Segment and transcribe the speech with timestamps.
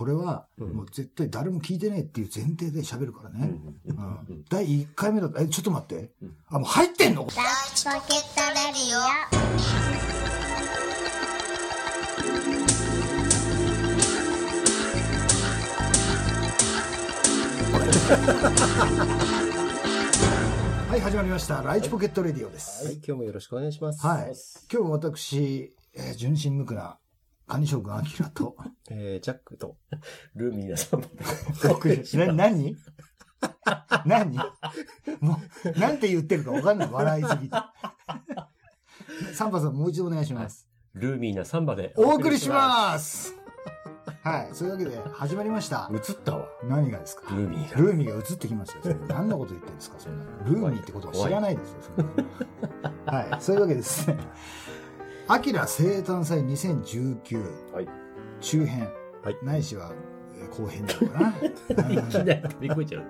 [0.00, 3.50] これは、うんもう絶対誰も聞いてねえっていう前提で喋るからね。
[3.86, 6.36] うん第1回目だと、え、ちょっと待ってうん。
[6.48, 7.20] あ、もう入ってんの？
[7.24, 7.30] ラン
[7.74, 9.00] チポケットレディオ
[20.88, 21.60] はい、始まりました。
[21.60, 22.86] ライチポケットレディオです。
[22.86, 24.06] はい、今日もよろしくお願いします。
[24.06, 24.32] はい。
[24.72, 26.96] 今日も私、えー純真無垢な、
[27.50, 28.54] 管理将軍アキラと、
[28.90, 29.76] えー、ジャックと、
[30.36, 32.36] ルーミー なさんまでお送りしな、ます。
[32.36, 32.76] 何？
[34.06, 34.36] 何？
[35.20, 35.40] も
[35.74, 36.88] う、なんて言ってるか分かんない。
[36.90, 37.56] 笑いすぎて。
[39.34, 40.68] サンパさん、もう一度お願いします。
[40.94, 43.34] ルーミーなサンバでお送りします
[44.22, 44.48] はい。
[44.52, 45.90] そういうわけで、始まりました。
[46.02, 46.12] す。
[46.12, 47.34] 映ったわ、何がですか？
[47.34, 47.76] ルーミーが。
[47.78, 48.96] ルーミーが映ってきましたよ。
[49.08, 51.80] 何のこと言ってるんですかそんなのルーミーってことは知らないですよ。
[53.06, 53.42] はい。
[53.42, 54.18] そういうわけでですね。
[55.32, 57.88] アキラ生誕祭2019はい。
[58.40, 58.88] 中編。
[59.22, 59.92] はいないしは
[60.36, 61.92] えー後編なのかな？
[61.94, 63.04] いきなり飛び越えちゃう。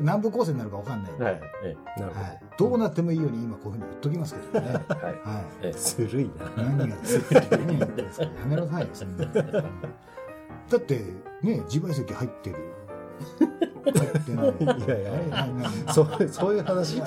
[0.00, 1.40] 南部構成になるか分かんないんで、はい。
[1.64, 4.72] ええなるほはい、どうなってもいいように今こういうふうに言っときますけどね。
[4.88, 4.94] ど。
[4.96, 5.12] はい。
[5.12, 6.30] はええずるいい。
[6.56, 6.64] な。
[6.64, 8.24] 何がですか何言ってんですか？
[8.24, 10.94] やめなさいよ、そんなだって、
[11.42, 12.56] ね、自賠責入ってる。
[13.84, 14.78] 入ってない。
[14.78, 17.00] いやいやい何そう、そういう話。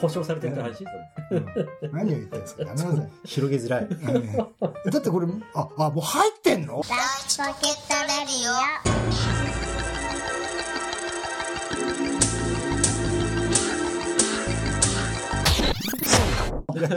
[0.00, 0.84] 保証されてる話
[1.30, 1.46] うん
[1.92, 3.10] 何を言ってんですかやめなさい。
[3.24, 3.88] 広げづらい。
[4.90, 6.82] だってこれ、あ、あ、もう入ってんの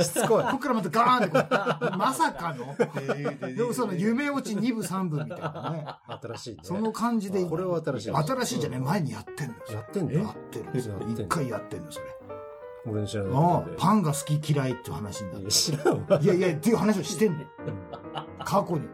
[0.03, 0.43] しつこい。
[0.43, 2.75] こっからまたガーンってこう、 まさかの？
[3.55, 5.85] でもその夢落ち2部3部みたいなね。
[6.21, 6.59] 新しいね。
[6.63, 7.45] その感じで。
[7.45, 9.61] これは新しい新しいじゃね前にやってんのよ。
[9.71, 11.15] やってんやのってるんですよやってん。
[11.17, 12.05] の一回やってんの、それ。
[12.87, 13.63] 俺の知らない。
[13.77, 16.19] パンが好き嫌いっていう話になっいや知らんわ。
[16.19, 16.25] て。
[16.25, 17.47] いやいや、っていう話をしてんのよ。
[18.43, 18.87] 過去に。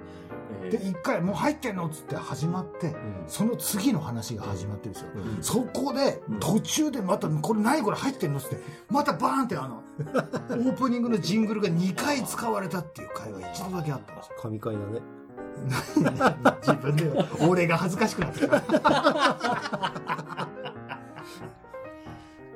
[0.70, 2.96] で、ええ一回もう入ってんのっつって始まって、うん
[3.28, 5.10] その次の話が始まってるんですよ。
[5.16, 8.58] うんそこで、途中でまた、これ何これ入ってんのっつって、
[8.90, 14.36] またバーンってあの、オープニングのジングルが2回使われたっていう回が一度だけあったんですよ。
[14.42, 15.02] 神回だね。
[16.62, 17.12] 自分で、
[17.48, 18.62] 俺が恥ずかしくなってきた。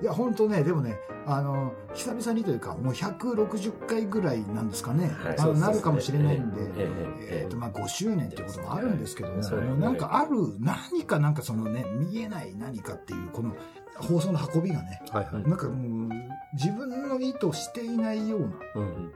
[0.01, 5.39] いや、本当ね、でもね、あの、久々にというか、もう160回ぐらいなんですかね、はい。
[5.39, 5.59] あのね。
[5.61, 13.55] なるかもしれないんで、えええええっと、まあ、5周年っていうこともあるんですけども、そうあのなんかある、何かなんかそのね、見えない何かっていう、この
[13.97, 15.43] 放送の運びがね、はいはい。
[15.43, 16.09] なんかもう、
[16.53, 19.11] 自分の意図していないようなうん。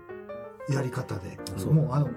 [0.70, 1.74] やり方で、そう。
[1.74, 2.10] もうあの、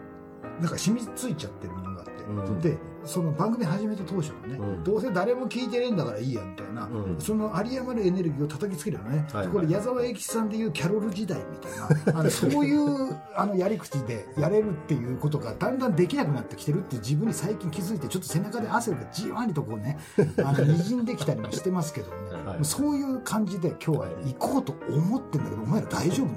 [0.61, 2.61] なんか染みついちゃってるものがあって、うん。
[2.61, 4.85] で、その番組始めた当初はね、うん。
[4.85, 7.21] どうせ誰も聞いてねえんだからいいやみたいな、うん。
[7.21, 9.47] その有り余るエネルギーを叩きつけるよね、はい。
[9.47, 9.53] はい。
[9.53, 11.89] これ矢沢永吉さんでいうキャロル時代みたいな、
[12.21, 19.99] あのそういうあのやり口でやれるっていうことがだんだんできなくなってきてるって自分に最近気づいて、ちょっと背中で汗がじわりとこうね、
[20.45, 22.65] あの滲んできたりもしてますけどもね、 はい。
[22.65, 26.33] そういう感じで今日は行こうと思ってんだけど、お前ら大丈夫な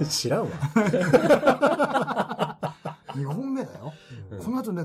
[0.00, 0.06] の？
[0.08, 0.48] 知らんわ。
[3.12, 3.92] 2本目だよ。
[4.30, 4.84] うんこの後ね、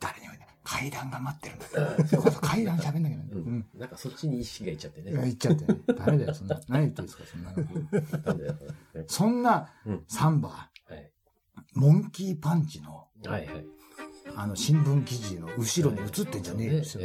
[0.00, 2.06] 誰にもね、階段が待ってるんだよ。
[2.06, 3.28] そうそう階段喋んなきゃね。
[3.32, 3.66] ううんん。
[3.74, 5.22] なんかそっちに意識がいっちゃっていや、ね。
[5.22, 5.80] 言っちゃってね。
[5.98, 6.60] 誰だよ、そんな。
[6.68, 9.04] 何言ってるんですか、そんなの。
[9.06, 11.10] そんなうんサンバ、はい。
[11.74, 13.66] モンキーパンチの、はいはい。
[14.36, 16.84] あの、新聞記事の後ろに映ってんじゃねえよ。
[16.84, 16.98] す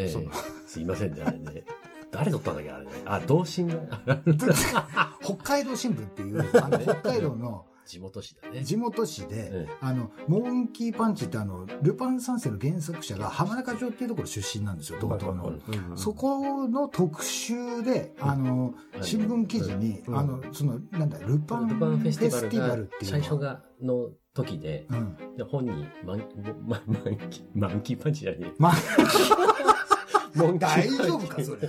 [0.79, 1.63] いませんね、あれね。
[2.11, 2.91] 誰撮ったんだっけ、あれね。
[3.05, 3.75] あ、同心が。
[5.21, 8.63] 北海道新聞っていう、あの、北海道の地元紙だね。
[8.65, 15.47] 地元紙でえ、あの、モンキーパンチってあの、ルパン三世の原作者が浜中町っていうところ出身なんですよ、道東の。
[15.49, 25.17] うんそこの特集で、あの、はい新聞記事に、うんあの、その、なんだ、ルパンフェスティバルがっていうの最初が、の時で、うん。
[25.37, 26.23] で本にマン、
[26.65, 28.53] マン、マンキー、マンキーパンチじゃねえ。
[28.57, 29.54] まあ、モンキー
[30.35, 31.67] 大丈夫か、それ。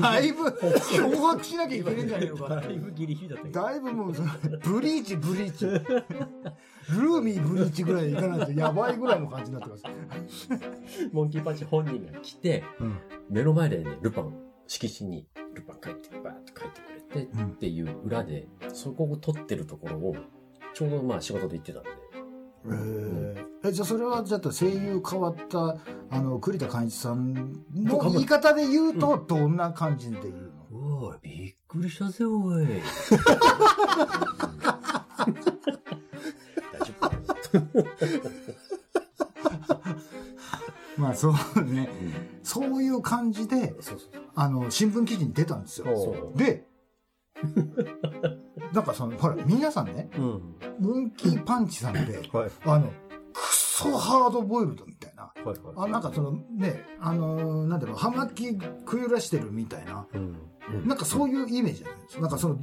[0.00, 2.70] だいぶ、脅迫しなきゃいけないんじゃねえのかだ。
[2.70, 3.62] いぶギリギリだった。
[3.62, 5.66] だいぶもう、ブリーチ、ブリーチ。
[5.66, 9.84] ルーミー、ブリーチぐらいにいかないとやばいぐらいの感じになってます。
[11.12, 12.98] モンキーパンチ本人が来て、うん。
[13.28, 14.34] 目の前でね、ルパン、
[14.66, 20.16] 色紙にルパン書いて、バーッと書いてくれて、うんっていう裏で、そこを撮ってるところを、
[20.74, 21.90] ちょうどまあ仕事で行ってたんで、
[22.66, 23.68] えー。
[23.68, 25.76] えじゃあそれはちょっと声優変わった
[26.10, 27.34] あの栗田寛一さん
[27.74, 32.66] の言い方で言うとどんな感じで言うの、おい、びっくりしたぜ、おい。
[36.72, 36.92] 大丈
[37.72, 37.88] 夫。
[40.96, 41.88] まあそうね。
[42.42, 43.74] そういう感じで
[44.34, 46.32] あの新聞記事に出たんですよ。
[46.34, 46.66] で
[48.72, 50.56] なんかその、ほら、皆さんね、うん。
[50.78, 52.50] モンキーパンチさんって、 はい。
[52.64, 52.90] あの、
[53.32, 55.32] クソハードボイルドみたいな。
[55.76, 60.36] あなんかそのね、あのーなんだろう、葉巻食い揺らしてるみたいな、うん。
[60.86, 62.22] なんかそういうイメージじゃないですか。
[62.22, 62.58] なんかその、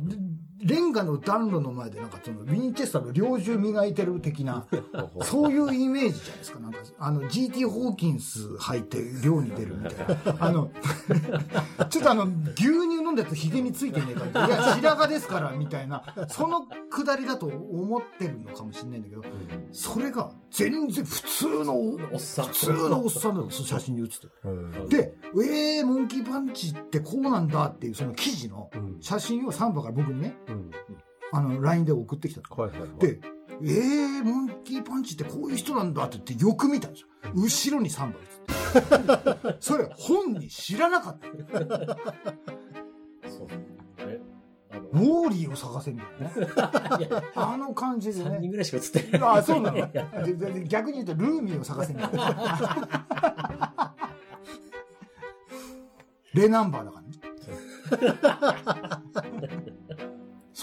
[0.65, 4.65] レンガの暖炉の前でなんかその、ウィンチェスターの猟銃磨いてる的な、
[5.21, 6.59] そういうイメージじゃないですか。
[6.59, 10.35] なんか、あの、GT ホーキンス履いて漁に出るみたいな。
[10.39, 10.71] あの、
[11.89, 12.23] ちょっとあの、
[12.55, 19.23] 牛乳飲んだやつヒゲについてねえかいや、白髪ですから、みたいな、そのくだりだと思ってるのかもしれないんだけど、
[19.71, 22.45] それが全然普通の、おっさん。
[22.45, 24.51] 普通のおっさんなの、その写真に写ってる。
[24.51, 24.89] うん。
[24.89, 28.97] で、えー、モンキーパンチってこうなんだっていうその記事のうん。
[29.01, 30.54] 写真をサンバから僕にね、うん。
[31.31, 32.63] あの、LINE で送ってきたの。
[32.63, 32.99] はいはいはい。
[32.99, 33.19] で、
[33.61, 37.07] えー、モンキーパンチってこういう人なんだって言ってよく見たんですよ。
[37.33, 38.39] 後ろにサンバ写
[38.79, 39.57] ってる。
[39.61, 41.27] それ本人知らなかった。
[43.29, 43.47] そう。
[44.91, 47.09] ウォーリーを探せみたいなね。
[47.35, 48.49] あの感じで3人ね。
[48.49, 49.37] ぐらいしか映ってない。
[49.39, 49.89] あ、そうなの
[50.67, 53.95] 逆に言うとルーミーを探せみたいな。
[56.33, 59.04] レナンバーだからね。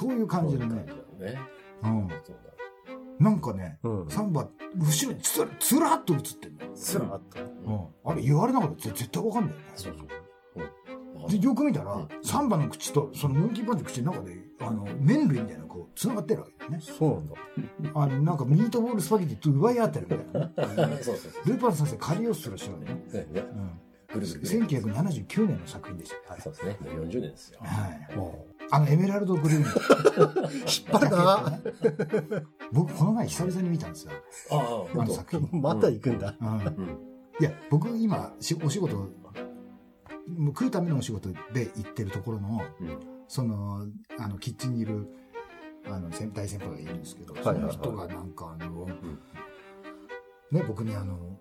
[0.02, 0.74] そういう感じでね。
[0.74, 1.38] ね。
[1.84, 2.08] うん。
[3.18, 4.10] なんかね、うん。
[4.10, 6.74] サンバ、後ろにつらつらっと映ってるの。
[6.74, 7.40] つらっと。
[8.04, 8.10] うん。
[8.10, 9.64] あれ言われなかったら絶絶対わかんないよね。
[9.76, 11.22] そうそう。
[11.22, 11.28] うん。
[11.28, 16.80] で、よく見たらうん、サンバの口と、そのモンキーパンチの口の中で、あの、麺類みたいなのこう、繋がってるわけだよね。
[16.80, 17.34] そうなんだ。
[17.94, 20.98] あの、なんかミートボールスパゲティと奪い合ってるみたいなね。
[21.02, 21.32] そうそう。
[21.46, 22.90] ルーパン先生、カリオストロしようね。
[22.90, 23.80] うん。
[24.12, 24.66] ぐるぐるね。
[24.66, 26.40] 1979年の作品でしたよ。
[26.42, 26.76] そうですね。
[26.80, 27.60] もう40年ですよ。
[27.62, 28.16] はい。
[28.16, 29.62] もあの、エメラルドグリーン。
[29.62, 29.66] う、
[30.64, 31.60] 引っ張るな
[32.72, 34.12] 僕、この前久々に見たんですよ。
[34.50, 34.96] ああ。
[34.96, 35.60] の作品。
[35.60, 36.34] また行くんだ。
[36.40, 36.48] うん。
[36.48, 36.98] うん。
[37.38, 39.08] いや、僕今、しお仕事、もう
[40.46, 42.98] 食うためのお仕事で行ってるところの、うん。
[43.28, 43.86] その、
[44.18, 45.06] あの、キッチンにいる、
[45.84, 48.86] あの、先大先輩がいるんですけど、はいはいはいその人がなんかあの、
[50.50, 51.38] ね、僕にあの、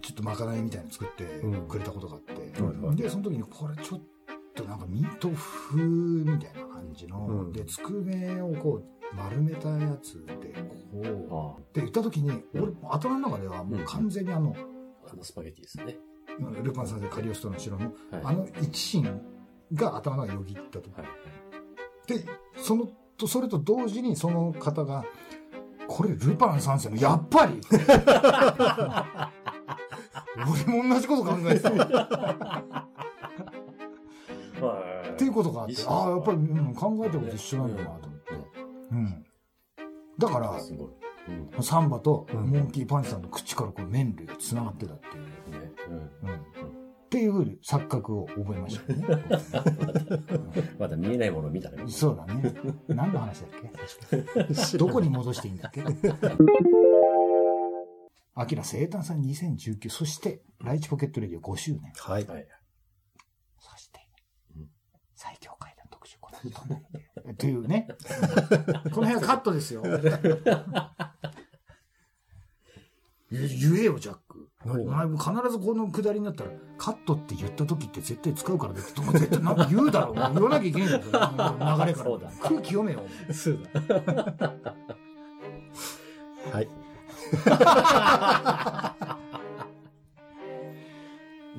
[0.00, 2.32] ちょっとまかないみたいなの作ってうんくれたことがあって、
[2.62, 4.19] はいはいで、その時にこれちょっと
[4.68, 10.34] なんかミート風みたいな感じの、うんで、つくねをこう、丸めたやつで、
[10.92, 15.96] こう、あって言った時に、俺、頭の中ではもう完全にあの、あ、あのスパゲティですね。
[16.62, 17.94] ルパン三世カリオストロの城の、はい。
[18.24, 19.20] あの一心
[19.72, 20.90] が頭の中によぎったと。
[20.90, 21.08] はい。
[22.06, 22.24] で、
[22.56, 25.04] その、と、それと同時にその方が、
[25.86, 27.60] これルパン三世の、やっぱり
[30.36, 32.89] 俺も同じこと考えてた。
[35.24, 35.24] っはい。
[35.24, 36.40] ていうことがあってああ、やっぱり、う
[36.70, 38.34] ん、考えてること一緒なんだなと思って。
[38.92, 39.26] うん。
[40.18, 40.88] だから、すごい。
[41.56, 41.62] うん。
[41.62, 45.60] サンバとうんモンキーパンチさんの口からこう麺類が繋がってたっていう。
[45.60, 45.72] ね。
[45.88, 45.96] うん。
[45.96, 46.04] うん。
[46.06, 49.04] っていうふうに錯覚を覚えましたね。
[50.78, 51.82] まだ見えないものを見たね。
[51.88, 52.54] そうだね。
[52.88, 53.50] 何の話だっ
[54.70, 54.78] け？
[54.78, 55.82] どこに戻していいんだっけ？
[58.34, 61.92] アキラ生誕さん2019、そして、ライチポケットレディオ5周年。
[61.96, 62.26] はい。
[62.26, 62.46] はい。
[63.58, 64.00] そして
[64.56, 64.68] うん、
[65.16, 65.74] 最強怪
[66.48, 66.76] 談特集これどんな
[67.26, 67.88] にっていうね。
[68.94, 69.82] この辺はカットですよ。
[73.30, 74.48] 言言えよ、ジャック。
[74.64, 78.94] お前も必ずこのくだりになったら、カットって言った時って絶対使うからね絶
[79.30, 80.14] 対なんか言うだろう。
[80.14, 81.02] 言わなきゃいけないんだよ、
[81.78, 82.10] 流れから。
[82.42, 83.02] 空気読めよ。
[83.32, 84.54] そうだ。
[86.52, 86.68] はい。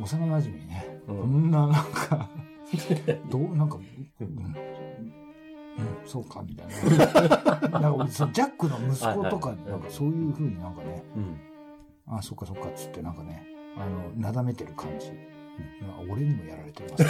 [0.01, 2.29] 幼馴染にね、うんこんななんか、
[3.29, 3.77] どう、なんか、
[4.19, 4.55] うん、うん、
[6.11, 7.69] そうか、みたいな。
[7.79, 11.39] なんか俺そのジャックの息子とか、なんかそういう風になんかね、うん。
[12.17, 15.13] あ、そっかそっかっつってなんかね、あの、なだめてる感じ。
[15.81, 17.05] なんか俺にもやられてます。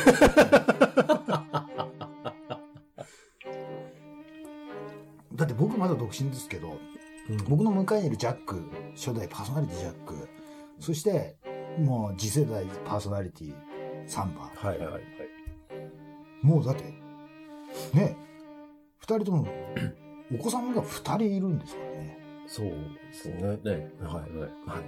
[5.33, 6.77] だって僕まだ独身ですけど、
[7.49, 8.63] 僕の向かいにいるジャック、
[8.95, 10.29] 初代パーソナリティジャック、
[10.79, 11.37] そして、
[11.79, 13.55] もう次世代パーソナリティ
[14.05, 14.51] サンバ。
[14.55, 14.87] はいはい。
[14.87, 15.03] はい。
[16.43, 16.83] もうだって、
[17.93, 18.15] ね、
[19.01, 19.47] 二人とも、
[20.33, 22.17] お子さんが二人いるんですからね。
[22.47, 22.73] そうで
[23.13, 23.35] すね。
[23.41, 23.91] ね。
[24.01, 24.49] はいはい。
[24.67, 24.79] は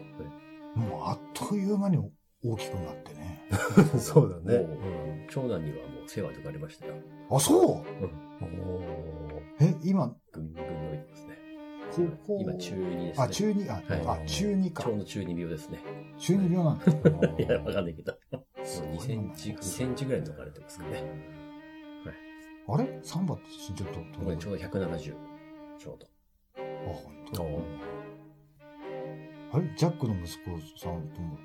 [0.75, 0.79] い。
[0.79, 1.97] もうあっという間に
[2.43, 3.43] 大きくなってね。
[3.99, 4.59] そうだね。
[4.59, 4.77] もう
[5.29, 6.93] 長男にはもう世話とかありましたよ。
[7.31, 7.61] あ、そう？
[7.61, 11.37] おーえ、今、ぐんぐん伸びてますね。
[11.95, 13.23] 高校今中2ですね。
[13.23, 14.95] あ、中2、あ、はいあ中2かちょ。
[14.95, 15.79] うど中2病ですね。
[16.17, 16.85] 中2病なんだ。
[17.43, 18.13] いや、わかんないけど。
[18.33, 21.03] もう2センチ、2センチぐらい抜かれてますかね。
[22.67, 22.99] あれ？
[23.03, 23.99] サンバって身長と、
[24.37, 25.15] ちょうど170。
[25.77, 26.07] ちょうど。
[26.57, 27.43] あ、本当？
[27.43, 27.61] お
[29.53, 29.73] あれ？
[29.75, 31.37] ジャックの息子さんとも？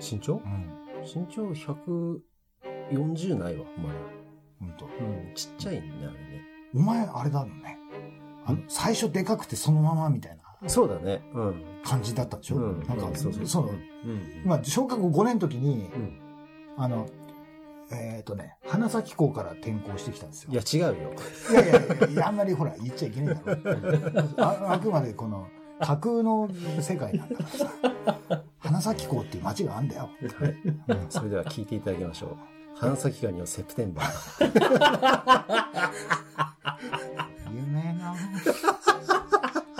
[0.00, 0.34] 身長？
[0.34, 0.68] うん。
[1.02, 3.94] 身長140ないわ、まだ。
[4.60, 4.84] 本当。
[4.86, 6.18] うん、ちっちゃいんだよね。
[6.74, 7.78] お前あれだのね。
[8.46, 11.22] あの、最初でかくてそのままみたいなそうだね。
[11.34, 11.64] うん。
[11.82, 14.42] 感じだったでしょ、うんなんか、うんそうそうその、うん。
[14.44, 16.20] まあ、小学校5年の時に、ん
[16.76, 17.06] あの、
[17.92, 20.52] えっ、とね、花咲校から転校してきたんですよ。
[20.52, 21.12] いや、違うよ。
[21.50, 23.58] いやいやいやあんまりほら、言っちゃいけないだろ。
[24.44, 25.48] ああくまでこの、
[25.80, 26.48] 架空の
[26.80, 27.70] 世界なんだからさ。
[28.58, 30.10] 花咲港っていう街があんだよ。
[30.38, 30.56] はい。
[31.08, 32.36] それでは聞いていただきましょう。
[32.76, 34.40] 花咲ガニのセプテンバー。
[37.52, 38.14] 夢の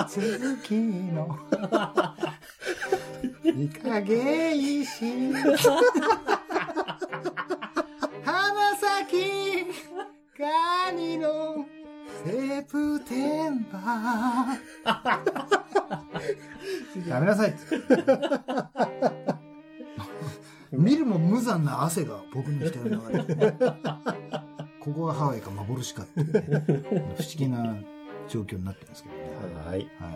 [0.08, 1.38] 続きの
[3.44, 5.56] いかげ石花
[9.00, 9.16] 咲
[10.38, 11.64] ガニの
[12.24, 17.54] セプテンバーやめなさい
[20.72, 22.70] 見るも無残な汗が僕に流れ
[23.24, 23.54] てる
[24.80, 26.40] ここがハワイか幻かっていうね、
[27.16, 27.76] 不思議な
[28.28, 29.20] 状況になってますけどね。
[29.66, 29.78] はい。
[29.98, 30.10] は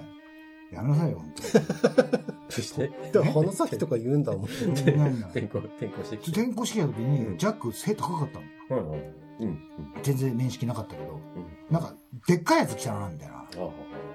[0.73, 0.75] い。
[0.75, 2.34] やめなさいよ、本そ
[2.75, 4.45] して、でも花咲とか言うんだもん。
[4.45, 6.41] 転校、転校してきて。
[6.41, 8.83] 転校式の時に、ジャック背高かったの。
[8.83, 9.13] はいはい。
[9.41, 9.59] うん。
[10.03, 11.75] 全然面識なかったけど、うん。
[11.75, 11.95] なんか、
[12.27, 13.45] でっかいやつ来たな、みたいな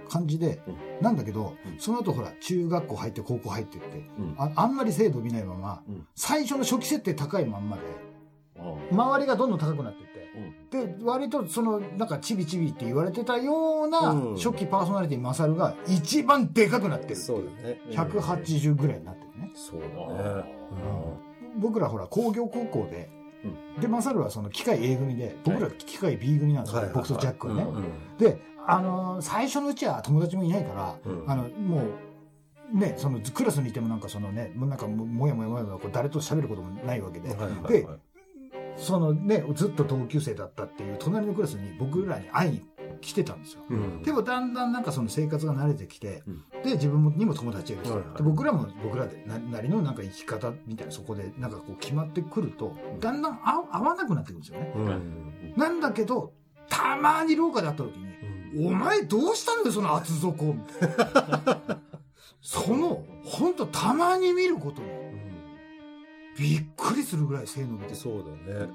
[0.10, 3.88] 感じでうん、なんだけどう、んその後ほら、中学校入って高校入ってって、
[4.18, 4.36] うん。
[4.38, 7.84] ああんまり精度見ないままうん、最初の初期設定高いまんまで、
[8.58, 10.19] あ周りがどんどん高くなってって。
[10.70, 14.36] で、割とその、なんかチビチビって言われてたようなうん。
[14.36, 17.82] 初期パーソナリティマサルが一番でかくなってるそうだね。
[17.92, 19.52] 180ぐらいになってるね。
[19.56, 20.56] そうあだね。
[21.58, 23.10] 僕らほら工業高校で、
[23.78, 26.92] うで、マサルはその機械 A 組で、僕ら機械 B 組なんですよ、はい。
[26.94, 27.64] 僕とジャックはね。
[27.64, 31.24] うんで、あのー最初のうちは友達もいないから、うん。
[31.30, 31.82] あの、も
[32.74, 37.88] う、ね、そのクラスにいてもなんかそのね、もうなんかももやもやもやもやこう誰と喋ることもないわけで、ではい
[38.80, 42.62] そのね、ずっと同級生だったっていう隣のクラスに僕らに会いに
[43.02, 43.62] 来てたんですよ。
[43.70, 54.74] うんでもだんだんなんかその生活が慣れてきて、うんで、自分もにも友達がいるし、はいはいで僕らも僕らでななりのなんか生き方みたいなそこでなんかこう決まってくると、だんだん合合わなくなってくるんですよね。
[54.76, 56.34] うんなんだけど、
[56.70, 60.56] たまに廊下で会った時に、お前どうしたんだよ、その厚底。
[62.42, 64.88] その、ほんとたまに見ることに
[66.40, 68.70] びっくりするぐらい背伸びて、そうだね。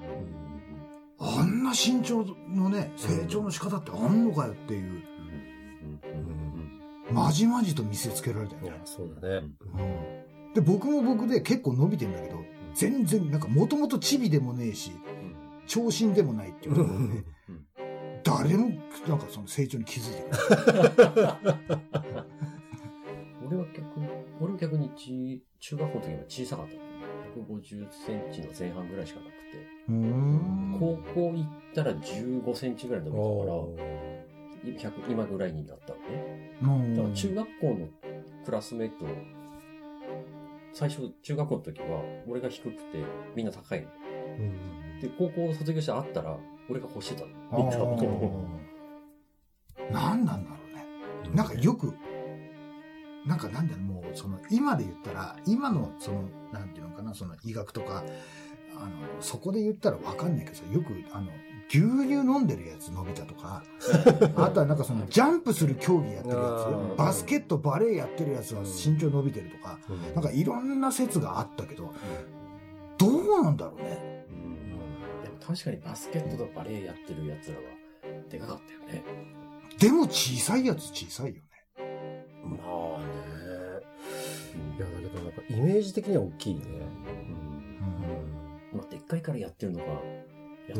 [1.18, 5.02] あんな身長のね、成長の仕方ってあんのかよっていう、
[7.10, 8.80] まじまじと見せつけられたよね。
[8.84, 9.48] そうだね。
[9.74, 10.54] うん。
[10.54, 12.36] で、僕も僕で結構伸びてんだけど、
[12.74, 14.92] 全然、なんかもともとチビでもねえし、
[15.66, 16.74] 長身でもないっていう。
[16.74, 17.24] ところで、
[18.22, 18.70] 誰も
[19.08, 20.22] なんかその成長に気づいて
[20.64, 21.38] くれない。
[23.46, 24.08] 俺は逆に、
[24.40, 26.93] 俺は逆にち中学校の時は小さかった。
[27.40, 29.44] 150センチの前半ぐらいしかなくて。
[30.78, 33.76] 高校行ったら15センチぐらい伸びたから、お
[34.64, 36.56] 100今ぐらいになったのね。
[36.62, 37.88] うんだから中学校の
[38.44, 39.06] クラスメイト、
[40.72, 42.80] 最初中学校の時は俺が低くて
[43.34, 43.88] みんな高いの。
[44.38, 46.36] うんで、高校卒業して会ったら
[46.70, 47.32] 俺が欲してたの。
[47.52, 48.64] あみんなー
[49.92, 50.86] 何なんだろうね。
[51.34, 51.94] なんかよく、
[53.26, 58.04] なんかなんだろう、もうその今で言ったら、今のその、なんていうのかな、その医学とか、
[58.76, 58.90] あの、
[59.20, 61.28] そこで言ったらわかんないけどさ、よくあの、
[61.68, 63.62] 牛乳飲んでるやつ伸びたとか、
[64.36, 71.94] あとはなんかそのジャンプする競技やってるやつ、バスケット、バレーやってるやつは身長伸びてるとか、うんなんかいろんな説があったけど、
[72.98, 74.26] どうなんだろうね。
[75.22, 77.62] でも確かにバスケットとバレーやってる奴らは
[78.28, 79.04] でかかったよね。
[79.78, 81.42] でも小さいやつ小さいよね。
[82.44, 82.56] ま
[82.96, 83.13] あね。
[84.76, 86.60] いや、だけどなんかイメージ的には大きいね。
[88.72, 89.94] うんまあ、でっかいからやってるのか、や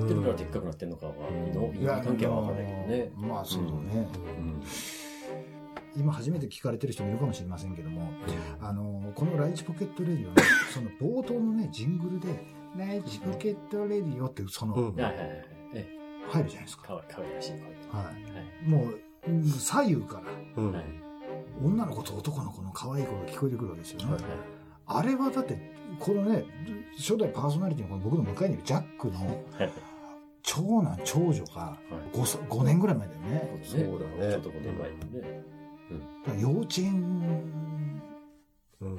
[0.05, 3.13] ってるからでっかくなってるのかは、うんの因果関係はわかんないけどね。
[3.17, 4.09] まあそうだね。
[4.39, 4.63] うん
[5.97, 8.11] 今初めて聞かれてる人もいるかもしれませんけども、
[8.61, 10.35] あの、このライチポケットレディオの、
[10.73, 12.45] その冒頭のね、ジングルで、
[12.77, 15.45] ライチポケットレディオってその、うんはいはいはい。
[15.75, 15.87] え
[16.31, 16.83] 入るじゃないですか。
[16.89, 17.53] かわいらしい。
[17.93, 18.67] ははい。
[18.67, 18.69] い。
[18.69, 20.63] もう、うん左右から。
[21.63, 24.13] 女の子と男の子の可愛い声が聞こえてくるわけですよね。
[24.13, 24.23] はい
[24.87, 25.59] あれはだって、
[25.99, 26.45] このね、
[26.99, 29.73] 初代パーソナリティのこの僕の向かいにいるジャックのはい。
[30.43, 31.79] 長男、長女が
[32.13, 33.61] 5, 5年ぐらい前だよね。
[33.65, 34.91] そうだねちょっと5年前。
[34.91, 34.97] だ
[36.27, 38.03] から幼稚園
[38.83, 38.99] うん。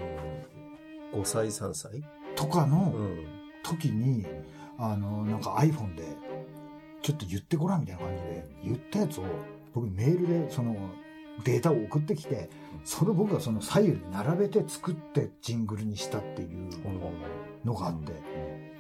[1.14, 2.04] 5歳、3歳？
[2.36, 3.26] とかの、うん。
[3.64, 4.26] 時に、
[4.80, 6.04] あの、なんか iPhone で、
[7.04, 9.24] ちょっと言ってごらんみたいな感じで、言ったやつを、
[9.74, 10.76] 僕にメールで、その、
[11.44, 12.50] データを送ってきて、
[12.84, 16.70] それを僕がその左右に並べて作ってジングルにしたっていう
[17.66, 18.14] のがあって、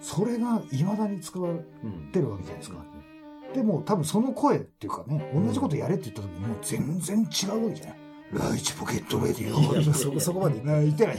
[0.02, 2.12] それが未だに使われうん。
[2.12, 2.78] てるわけじゃないですか。
[3.54, 8.00] でも多分その声っていうかね、同じことやれって言った時にもう全然違うわけじゃない。
[8.34, 9.76] ライチポケットレディオ。
[9.82, 11.18] いやそこ そこまで言ってない。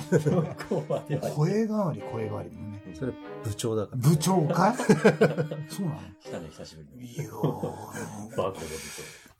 [1.34, 2.50] 声変わり、声変わり。
[2.94, 3.12] それ
[3.44, 3.98] 部長だから。
[4.10, 4.76] 部長かい？
[5.72, 6.00] そうなの？
[6.20, 7.12] 来たね、久しぶりに。
[7.14, 8.52] いやー、バーコード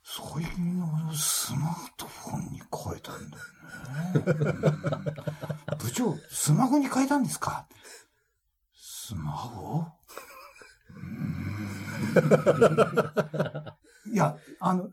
[0.07, 3.43] でそういうのをスマートフォンに変えたんだよね。
[5.71, 7.67] うん部長、スマホに変えたんですか？
[8.75, 9.85] スマホ？
[14.13, 14.89] いや、あの、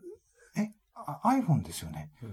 [0.56, 2.10] え、あ iPhone ですよね。
[2.22, 2.28] うー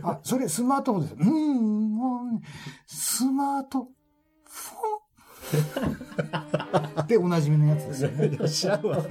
[0.00, 1.14] んあ、それスマートフォンです。
[1.14, 2.28] うーん、もう、
[2.86, 3.88] スマート
[4.44, 4.78] フォ
[7.04, 7.06] ン？
[7.06, 8.48] でおなじみのやつですよね。
[8.48, 8.96] 知らんわ。
[8.96, 9.02] な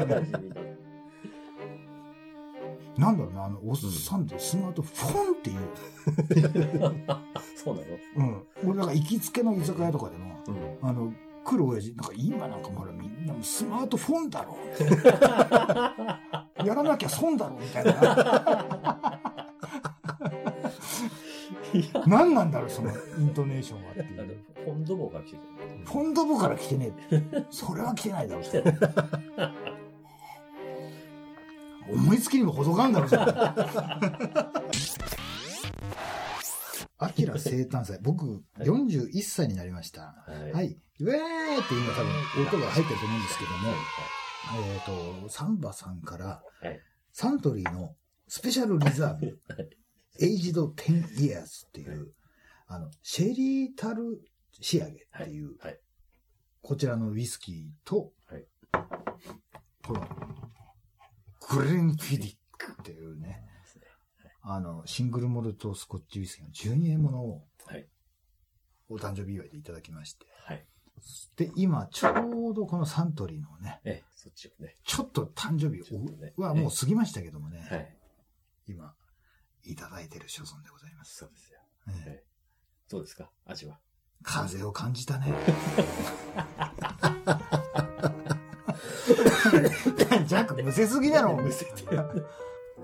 [2.97, 5.57] んだろうな、あの、おっさんってスマートフォンっていう。
[7.55, 7.87] そうなの？
[8.17, 8.43] うん。
[8.69, 10.51] 俺、だから行きつけの居酒屋とかでも、う
[10.85, 10.89] ん。
[10.89, 11.13] あの、
[11.43, 14.57] 来る親父、なんか今なんかもほらみんなもうスマートフォンだろ。
[16.65, 19.21] やらなきゃ損だろ、みたいな。
[22.07, 24.39] 何なんだろう、そのイントネーションはっていう。
[24.65, 25.41] フォンドボが来てる。
[25.85, 27.23] フォンドボから来てねえ。
[27.49, 28.41] それは来てないだろ。
[28.41, 28.73] 来てる。
[31.89, 33.21] 思いつきにも程があるんだろ、それ。
[36.99, 37.99] アキラ生誕祭。
[38.01, 40.01] 僕、41歳になりました。
[40.01, 40.15] は
[40.49, 40.77] いはい。
[40.99, 43.69] ウェーって今多分音が入ってると思うんですけども、
[44.65, 46.79] えっ、と、サンバさんから、はい。
[47.13, 47.95] サントリーの
[48.27, 49.39] スペシャルリザーブ、
[50.19, 52.13] エイジド10 years っていう、
[52.67, 55.79] あの、シェリータル仕上げっていう、はい。
[56.61, 58.45] こちらのウイスキーと、はい
[59.87, 60.26] この、
[61.49, 63.43] グレンフィディックっていうね、
[64.41, 67.87] あの、シングルモルトスコッチウイスキーの12円ものを、はい。
[68.89, 70.65] お誕生日祝いでいただきまして、はい。
[71.35, 74.77] で、今、ちょうどこのサントリーのね、ええ、そっちをね。
[74.83, 75.81] ちょっと誕生日
[76.37, 77.95] はもう過ぎましたけどもね、はい。
[78.67, 78.95] 今、
[79.63, 81.17] いただいてる所存でございます。
[81.17, 81.59] そうですよ。
[82.89, 83.29] どうですか？
[83.45, 83.79] 味は？
[84.23, 85.33] 風を感じたね。
[90.25, 91.35] ジャック、むせすぎだろ。
[91.35, 92.03] むせてる。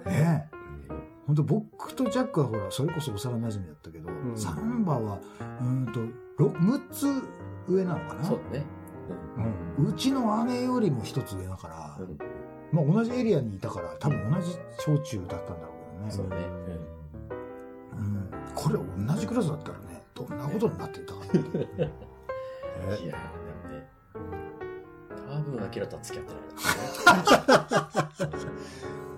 [0.06, 0.64] ねえ。
[1.26, 6.00] 本当僕とジャックはほら、それこそ幼馴染だったけど、んサンバは、うーんと、
[6.38, 7.08] ろ6つ
[7.68, 8.66] 上なのかなそうだね。
[9.78, 9.88] うん。
[9.88, 12.18] うちの姉よりも1つ上だから、うん。
[12.72, 16.12] まあ同じエリアにいたから、多分同じ小中だったんだろうけどね。
[16.12, 16.36] そうね。
[17.94, 18.30] うん。
[18.54, 18.76] これ
[19.08, 21.38] 同じクラスだったらね、どんなことになってたかって。
[23.04, 23.16] いや、
[25.44, 25.58] でもね。
[25.58, 26.44] 多分、アキラとは付き合ってない
[28.26, 28.44] だ ろ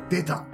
[0.10, 0.46] 出た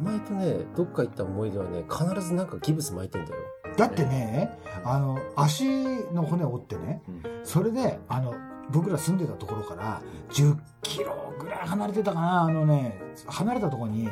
[0.00, 3.36] お前とね、どっか行った思い出はね、必ずなんかギブス巻いてんだよ。
[3.76, 5.64] だってね、あの、足
[6.12, 7.02] の骨を折ってね。
[7.44, 8.34] それで、あの、
[8.70, 14.08] 僕ら住んでたところから、10キロぐらい離れてたかな、あのね、離れたところに、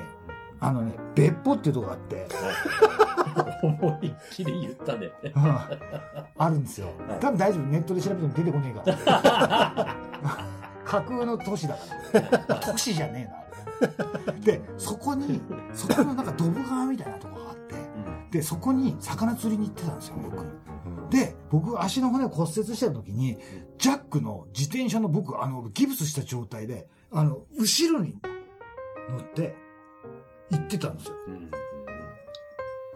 [0.60, 3.09] あのね、別府っていうとこがあって、うん。
[3.62, 5.10] 思いっきり言ったね。
[5.22, 5.32] うん
[6.38, 7.20] あるんですよはい。
[7.20, 9.96] 多分大丈夫、ネットで調べても出てこねえから。
[10.84, 12.56] 架空の都市だから。
[12.56, 13.40] 都市じゃねえな。
[14.40, 15.40] で、そこに、
[15.72, 17.74] そこのなんかドブ川みたいなとこがあって、
[18.30, 21.10] で、そこに魚釣りに行ってたんですよ、よく。
[21.10, 23.38] で、僕、足の骨を骨折した時に、
[23.78, 28.16] ジャックの自転車の僕、あの、ギブスした状態で、あの、後ろに
[29.10, 29.54] 乗って、
[30.50, 31.14] 行ってたんですよ。
[31.28, 31.50] うん。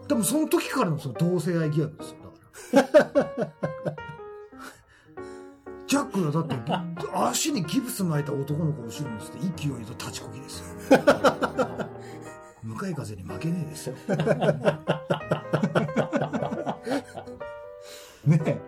[0.07, 2.17] 多分その時からのその同性愛疑惑ですよ、
[2.73, 2.95] だか
[3.29, 3.95] ら。
[5.87, 6.55] ジャックがだって、
[7.13, 9.49] 足にギブス巻いた男の子を後ろに乗せて、勢い
[9.85, 10.65] と立ちこぎですよ。
[12.63, 13.95] 向かい風に負けねえですよ。
[18.25, 18.59] ねえ。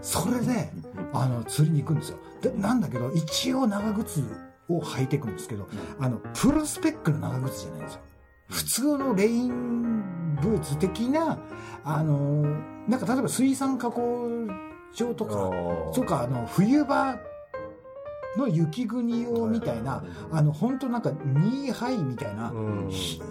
[0.00, 0.72] それで、
[1.12, 2.18] あの、釣りに行くんですよ。
[2.40, 4.22] で、なんだけど、一応長靴
[4.68, 8.00] を履いていくんですけど、あの、プロスペックの長靴じゃないんですよ。
[8.52, 11.38] 普通のレインブーツ的な、
[11.84, 12.42] あの、
[12.86, 14.28] なんか例えば水産加工
[14.94, 15.50] 場とか、
[15.94, 17.16] とか、あの、冬場
[18.36, 22.52] の雪国用みたいな、あの、本当なんか、ニーハイみたいな、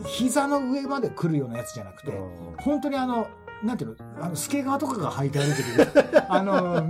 [0.06, 2.20] 膝の上まで来るようなやつじゃなくて、
[2.58, 3.28] 本当にあの、
[3.64, 3.96] なんていうの、
[4.26, 6.82] あの、スケガーとかが履いて歩いてる、 あの、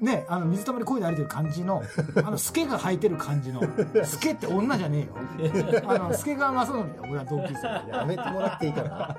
[0.00, 1.82] ね、あの、水たまり漕いで歩いてる感じの、
[2.24, 3.60] あの、スケが履いてる感じの、
[4.04, 5.08] スケって女じゃね
[5.42, 5.82] えよ。
[5.88, 7.66] あの、スケガー正則だよ、俺は同級生
[7.96, 9.16] やめてもらっていいかな。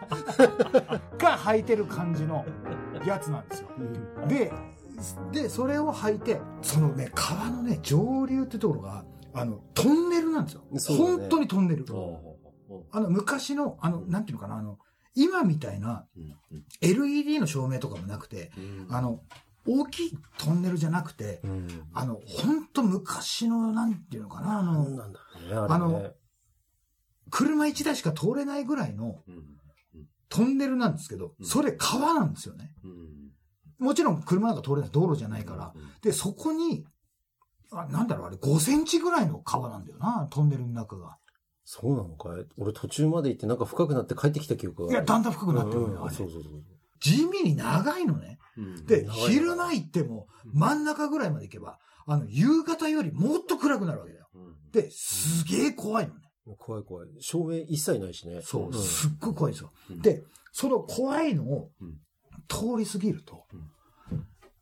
[1.18, 2.46] が履いてる感じの
[3.06, 3.70] やつなんですよ。
[4.28, 4.54] で、
[5.32, 10.62] で、それを履いて、そのね、川のね、上流ってところが、あの、トンネルなんですよ。
[10.98, 11.86] ね本当にトンネル。
[11.94, 12.38] お
[12.92, 14.80] あの、昔の、あの、なんていうのかな、あの、
[15.18, 16.06] 今みたいな
[16.82, 18.52] LED の照明とかもなくて、
[18.90, 19.22] あの、
[19.68, 21.68] 大きいトンネルじゃなくて、うん。
[21.94, 24.88] あの、本当昔の、なんていうのかな、あの、
[25.68, 26.12] あの
[27.30, 29.44] 車1台しか通れないぐらいのうん。
[30.30, 31.46] トンネルなんですけど、うん。
[31.46, 32.72] それ川なんですよね。
[32.84, 33.32] うん。
[33.80, 35.74] もちろん車なんか通れない道路じゃないから。
[36.02, 36.86] で、そこに、
[37.72, 41.18] あなんだろう、あれ5センチぐらいの川なんだよな、トンネルの中が。
[41.70, 42.46] そうなのかい？
[42.58, 44.94] 俺途中まで行ってなんか深くなって帰ってきた記憶が。
[44.94, 46.54] いや、だんだん深くなってるうんうんのよ、あれそうそうそう。
[47.02, 48.40] 地味に長いのね。
[48.58, 54.30] うんで、昼間行っても、真ん中ぐらいまで行けば、あの、夕方よりもっと暗くなるわけだよ。
[54.34, 56.22] うんで、すげえ怖いのね。
[56.58, 57.10] 怖い怖い。
[57.20, 58.40] 照明一切ないしね。
[58.44, 59.74] そう、んすっごい怖いんですよ。
[59.90, 61.98] うんで、その怖いのをうん
[62.48, 63.44] 通り過ぎると、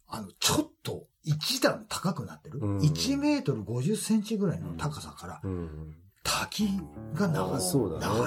[0.07, 2.57] あの、ちょっと一段高くなってる。
[2.59, 5.95] うん1メートル50センチぐらいの高さから、うん。
[6.25, 6.67] 滝
[7.13, 7.33] が流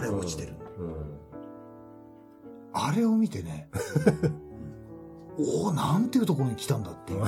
[0.07, 0.55] れ落ちてる。
[0.79, 1.19] うん。
[2.73, 3.69] あれを見てね、
[5.39, 7.23] おおなんていうところに来たんだっていう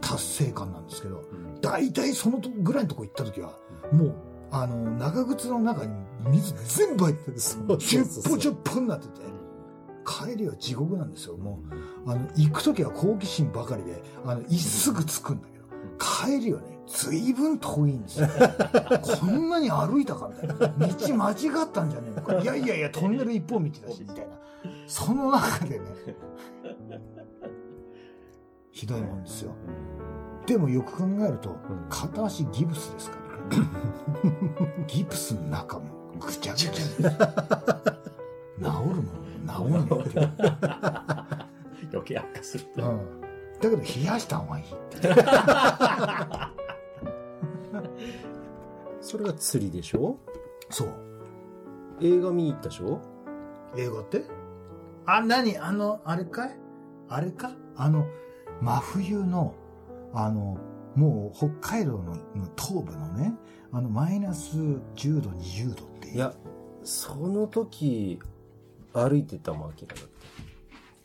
[0.00, 3.58] 達成感なんですけど、うん大体そのとぐらいのとこ行った時は、
[3.90, 4.14] もう、
[4.50, 5.92] あの、長靴の中に
[6.30, 6.54] 水
[6.86, 9.12] 全部入ってて、チュッポチュッポになってて、
[10.04, 11.36] 帰りは地獄なんですよ。
[11.36, 11.60] も
[12.06, 15.64] う、あの、行く時は好奇心ばかりで、あの、いすぐ着くんだけど、
[15.98, 18.28] 帰りはね、随分遠いんですよ。
[19.20, 20.68] こんなに歩いたかみたいな。
[20.68, 22.38] 道間違ったんじゃねえのか。
[22.38, 24.36] いやいやいや、トンネル一本道だし、みたいな。
[24.86, 25.84] その中でね、
[28.70, 29.52] ひどいもんですよ。
[30.46, 33.16] でもよく考えると、ん片足ギブスですか
[33.50, 33.66] らね。
[34.86, 35.84] ギプスの中も
[36.20, 37.02] ぐちゃぐちゃです。
[37.02, 37.10] 治る
[38.68, 38.76] もん、
[39.46, 39.52] 治
[39.84, 40.28] んのって。
[41.92, 42.64] 余計悪化する。
[42.76, 42.82] うん。
[43.60, 44.74] だけど冷やした方がいいって。
[49.00, 50.18] それが釣りでしょ？
[50.70, 50.88] そう。
[52.00, 53.00] 映画見に行ったでしょ？
[53.76, 54.24] 英語って？
[55.06, 55.56] あ、何？
[55.58, 56.56] あの、あれかい？
[57.08, 57.52] あれか？
[57.76, 58.06] あの、
[58.60, 59.54] 真冬の、
[60.12, 60.58] あの、
[60.94, 62.20] もう北海道のの
[62.56, 63.34] 東部のね、
[63.72, 66.14] あの、マイナス10度、20度っていう。
[66.16, 66.34] いや、
[66.82, 68.18] その時、
[68.92, 70.08] 歩いてたもん、明らだっ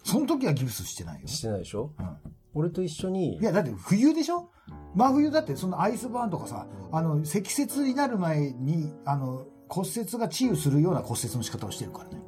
[0.03, 1.27] その時はギブスしてないよて。。
[1.27, 1.91] してないでしょ？
[1.99, 2.17] うん。
[2.53, 4.49] 俺と一緒にい、や、だって冬でしょ？
[4.95, 12.21] 真冬だってそのアイスバーンとかさ、あの、積雪になる前に、あの、骨折が治癒するような骨折の仕方をしてるからね。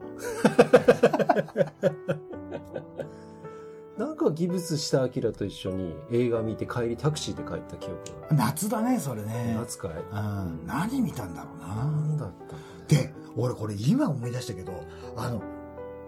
[3.97, 7.97] なんかギブスしたアキラと一緒に映画見て帰りタクシーで帰った記憶
[8.29, 8.35] が。
[8.35, 9.55] 夏だね、それね。
[9.57, 9.91] 夏かい？
[9.91, 10.65] うん。
[10.65, 11.75] 何見たんだろうな。
[11.75, 12.55] なんだった
[12.95, 14.83] で、俺これ今思い出したけど、
[15.15, 15.41] あの、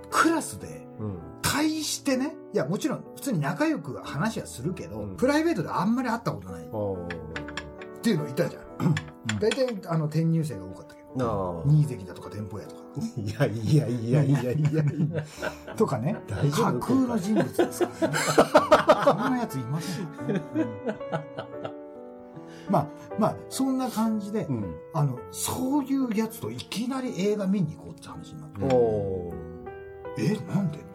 [0.10, 1.20] クラスで、うん。
[1.42, 8.96] 対してね、いや、もちろん普通に仲良く話はするけど、うんプライベートであんまり会ったことないっあていうのいたじゃん。
[9.40, 11.64] 大体、あの、転入生が多かったけど。
[11.66, 12.82] 新関だとか店舗屋とか。
[13.18, 15.76] いやいやいやいやいやいや。
[15.76, 16.16] とかね、
[16.52, 18.18] 架空の人物ですからね。
[19.06, 20.42] こんなやついませんね。
[20.56, 20.66] うん
[22.70, 22.88] まあ、
[23.20, 24.76] まあ、そんな感じで、うん。
[24.94, 28.66] あの、そういうやつといきなり映画見に行こうって話になって。
[30.18, 30.78] え、なんで？
[30.78, 30.86] って。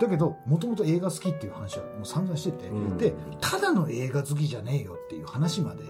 [0.00, 2.96] だけど、もともと映画好きっていう話はもう散々してて、うん。
[2.96, 5.82] で、ただの映画好きじゃねえよっていう話まで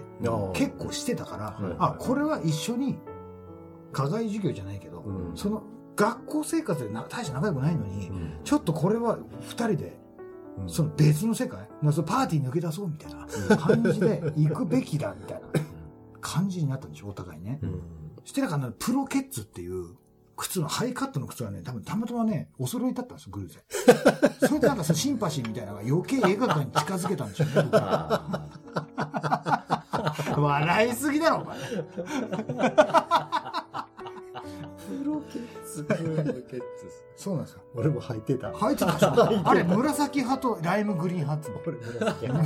[0.53, 2.97] 結構してたから、はいあ、これは一緒に
[3.91, 5.37] 課外授業じゃないけど、うん。
[5.37, 5.63] その
[5.95, 8.31] 学校生活でな大して仲良くないのに、うん。
[8.43, 9.99] ちょっとこれは二人で、
[10.57, 10.69] うん。
[10.69, 15.47] その別の世界、なそのパーティー抜け出そうみたいな感じで行くべきだみたいな
[16.19, 17.59] 感じになったんでしょ、お互いね。
[17.61, 17.81] うん。
[18.23, 19.95] してなんかあのプロケッツっていう
[20.39, 23.61] 靴のハイカットの靴がね、多分たまたまね、お揃いだったんですよ、偶然。
[24.47, 27.53] それでなんかそのシンパシーみたいなのが余計映画館に近づけたんでしょうね、
[30.29, 31.57] 僕は笑いすぎだろ、お前。
[31.57, 31.75] プ
[35.05, 35.85] ロケッツ。
[37.17, 37.61] そうなんですか？
[37.75, 38.51] 俺も履いてた。
[38.53, 42.43] 入ってたあれ、紫派とライムグリーン派っつ俺紫やな。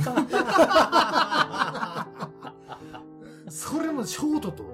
[3.48, 4.64] それもショートと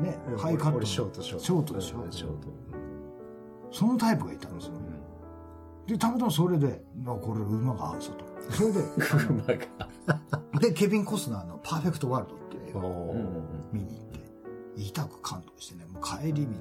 [0.00, 1.44] ね、ハイカットショートショート。
[1.44, 1.98] ショートでしょ？
[2.02, 2.48] うんショート。
[3.70, 4.72] そのタイプがいたんですよ。
[5.86, 8.24] で、たまたまそれで、あこれ馬が合うぞと。
[8.52, 8.80] それで、
[9.30, 9.54] 馬が。
[10.60, 13.14] で、ケビン・コスナーのパーフェクト・ワールドっていう映画を
[13.72, 14.20] 見に行って、
[14.76, 16.52] 痛く感動してね、もう帰り道、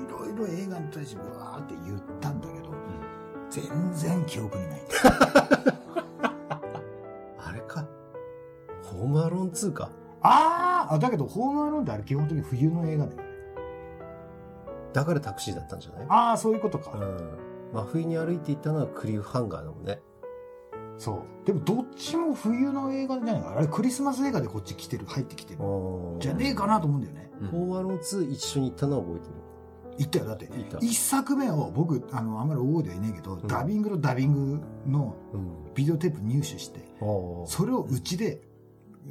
[0.00, 2.72] いろいろ映画に対してわーって言ったんだけど、
[3.50, 4.82] 全然記憶にないん。
[7.38, 7.84] あれか？
[8.82, 9.90] ホームアローン2か。
[10.22, 13.24] あーあ、だけど、ホームアローンってあれ基本的に冬の映画だよね。
[14.92, 16.06] だからタクシーだったんじゃない？
[16.08, 16.92] ああ、そういうことか。
[16.96, 17.38] うん。
[17.72, 20.00] 真冬に歩いていったのはクリフハンガーだもんね。
[20.98, 21.46] そう。
[21.46, 23.56] でも、どっちも冬の映画じゃないかな。
[23.56, 25.60] あれ、クリスマス映画でこっち来てる、入ってきてる。
[26.20, 27.30] じゃねえかなと思うんだよね。
[27.40, 29.34] うんホームアローン2一緒に行ったのは覚えてる。
[29.98, 30.24] 言ったよ。
[30.26, 30.48] だって。
[30.86, 35.74] 一作目を僕、あの、あんまり覚えてはいないけど、んダビングのダビングのうん。
[35.74, 38.42] ビデオテープ入手して、おーそれをうちで、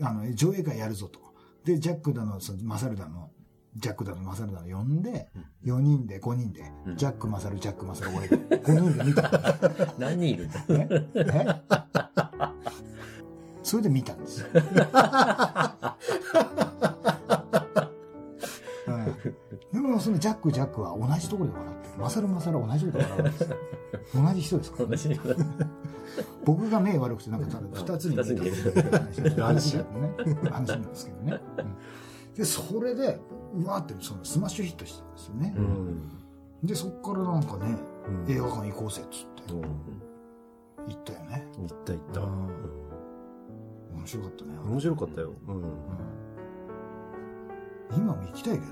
[0.02, 1.20] あの、上映会やるぞと。
[1.66, 3.31] で、ジャックだの、そのマサルだの、
[3.78, 5.30] ジャックだの、マサルだの呼んで、
[5.64, 9.30] 4人で、5人で、うんジャック、マサル、ジャック、マサル、俺で、5人で見たの。
[9.98, 10.60] 何人いるんだ？
[10.68, 10.88] ね
[11.24, 11.62] ね
[13.64, 14.48] それで見たんですよ。
[14.54, 15.78] は
[19.72, 22.02] い、でもそのジャック、ジャックは同じところで笑ってる。
[22.02, 23.56] マサル、マサルは同じところで笑うんですよ。
[24.16, 24.98] 同じ人ですから、ね。
[24.98, 25.20] 私
[26.44, 30.12] 僕が目悪くてなんかただ二つに見えたっていう話話話だよね。
[30.52, 31.40] 話なんですけどね。
[31.58, 31.76] うん
[32.36, 33.20] で、それで、
[33.54, 35.62] うわーってそのスマッシュヒットしたんですよねう。
[35.62, 36.10] ん。
[36.64, 41.46] で、そっからなんかね、うん映画館行こうぜっつってうん行ったよね。
[41.58, 42.22] 行った行った。
[42.22, 44.58] ううんん面白かったね。
[44.66, 45.34] 面白かったよ。
[45.48, 45.56] うん。
[45.56, 45.64] うん
[47.94, 48.72] 今も行きたいけどね。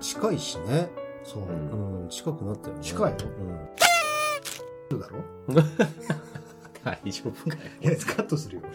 [0.00, 0.90] 近いしね。
[1.22, 1.42] そう。
[1.44, 2.08] うん。
[2.08, 2.82] 近くなったよね。
[2.82, 3.16] 近いよ
[4.90, 4.98] うん。
[5.00, 5.18] だろ？
[6.84, 7.62] 大丈夫かよ。
[7.80, 8.62] いや、カットするよ。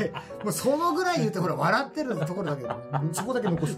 [0.00, 0.08] や
[0.42, 2.74] もうそのぐらい言って、ほら、笑ってるところだけど、
[3.12, 3.76] そこだけ残す。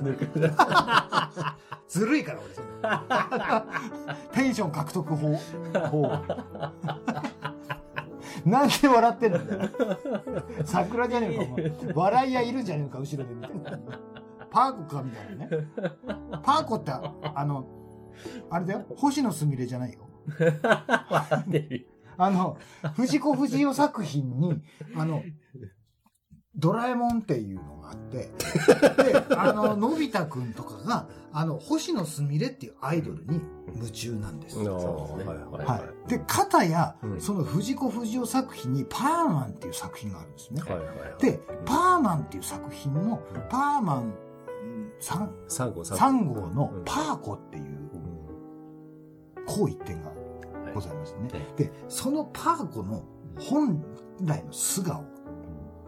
[1.89, 2.67] ずるいから、俺それ。
[4.43, 5.37] テンション獲得法。
[5.91, 6.11] 法。
[8.45, 9.39] なんで笑ってんの
[10.65, 11.73] 桜じゃねえか、お前。
[11.95, 13.53] 笑い屋いるんじゃねえか、後ろで見て。
[14.51, 15.67] パーコか、みたいなね。
[16.43, 17.67] パーコって、あの、
[18.51, 20.09] あれだよ、星野すみれじゃないよ。
[22.25, 22.59] あの、
[22.97, 24.63] 藤子不二雄作品に、
[24.97, 25.23] あの、
[26.55, 28.31] ドラえもんっていうのがあって、
[29.05, 33.41] で、あの、のび太くんとかが、あの、星野すみれっていうアイドルに
[33.75, 34.59] 夢中なんです。
[34.59, 35.73] ああそうですねはいはいは。
[35.75, 40.63] はいで、片や、うんその藤子不二雄作品にパーマンっていう作品があるんですね。
[40.67, 40.71] い。
[40.71, 41.23] はいはいはい。
[41.23, 43.17] で、パーマンっていう作品の、
[43.49, 44.15] パーマン
[45.01, 50.13] 3、サンゴ3号のうんパーコっていううんこう一点が
[50.75, 51.29] ございますね。
[51.33, 53.03] はいで、そのパーコの
[53.39, 53.83] 本
[54.23, 55.05] 来の素顔、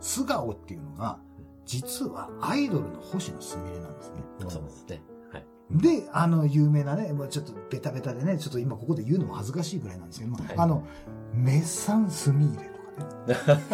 [0.01, 1.19] 素顔っていうのが、
[1.67, 4.23] 実はアイドルの星野すみれなんですね。
[4.49, 5.03] そうですね。
[5.33, 5.47] はい。
[5.71, 10.85] で、あの、有名なね、もうちょっとベタベタでね、ちょっと今ここで言うのも恥ずかしいぐらいなんですけども、はいあの、
[11.33, 13.65] メッサンスミーレとかね。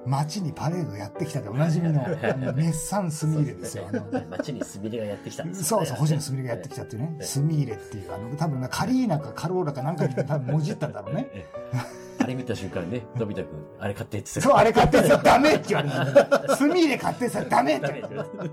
[0.06, 3.86] ね、街にパレードやってきたでおなじみの、メッサンスミーレですよ。
[4.30, 11.28] 街にスミレがやってきたんですそうそう、星野すみれがやってきたっていうね、スミーレっていう、あの、多分な、カリーナかカローラかなんかに多分もじったんだろうね。
[11.34, 16.56] ええあれ見た瞬間ね、のび太くん、あれ買ってってそう、あれ買ってさ、ダメって言われた。
[16.56, 18.44] スミーレ買ってさ、ダメってダ言われた。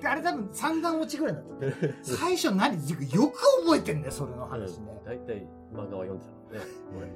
[0.00, 1.92] であれ多分三段落ちぐらいだった。
[2.02, 5.00] 最初何よく覚えてんだよ、それの話ね。
[5.04, 7.10] 大体漫画は読んでたもんね。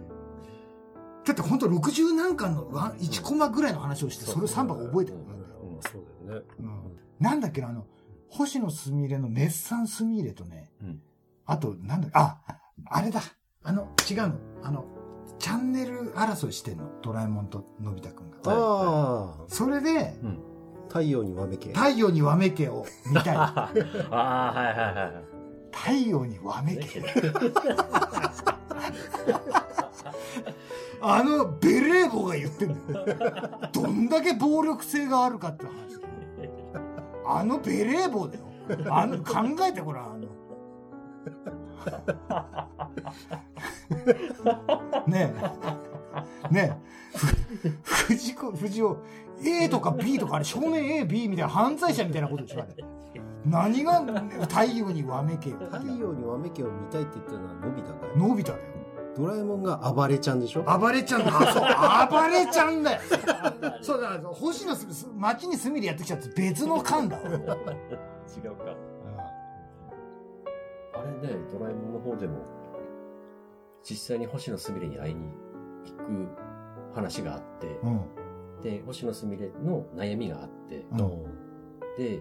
[1.25, 5.39] だって本当60何巻のワン1コマぐらいの話をして、それを3番覚えてるんだよ。
[5.63, 6.47] うんそうだよね。
[6.61, 6.81] うん
[7.21, 7.87] なんだっけな、あの、
[8.29, 11.03] 星野すみれのメッサンスミーレとね、うん
[11.47, 12.39] あと、なんだっけ、あ、
[12.87, 13.21] あれだ。
[13.65, 14.35] あの、違うの。
[14.63, 14.85] あの、
[15.39, 16.85] チャンネル争いしてんの。
[17.03, 18.37] ドラえもんとのび太くんが。
[18.45, 20.15] ああ、それで、
[20.89, 21.73] 太陽にわめけ。
[21.73, 23.37] 太陽にわめけを見たい。
[23.37, 23.71] あ
[24.11, 25.25] あ、はいはいはいはい。
[25.73, 27.03] 太陽にわめけ。
[31.03, 33.07] あの、ベレー帽が言ってんだよ。
[33.73, 35.75] どんだけ暴力性があるかって話。
[37.27, 38.45] あのベレー帽だよ。
[38.91, 40.27] あの、考えてごらん、あの。
[45.07, 45.35] ね
[46.51, 46.55] え。
[46.55, 46.79] ね
[47.15, 47.19] え。
[47.83, 48.97] ふ藤子、藤尾、
[49.45, 52.85] A とか B とか、あれ少年 A、B みたいな犯罪者みたいなことでしょ、あれ。
[53.45, 54.03] 何が
[54.43, 55.57] 太陽にわめけよ。
[55.59, 58.17] 太陽にわめけを見たいって言ってるのはのび太かよ。
[58.17, 58.65] のび太だよ。
[59.17, 60.63] ドラえもんが暴れちゃんでしょ？
[60.63, 61.33] 暴れちゃうんだ。
[61.35, 63.01] あ、そう、暴れちゃうんだよ。
[63.83, 67.23] そうだ、星野す、す町に住みでやってきたって別の間だわ。
[67.25, 67.57] 違うか。
[70.95, 72.39] あれね、ドラえもんの方でも、
[73.83, 75.33] 実際に星野すみれに会いに
[75.85, 76.29] 行く
[76.95, 78.01] 話があって、うん。
[78.63, 80.99] で、星野すみれの悩みがあって、うん
[81.97, 82.21] で、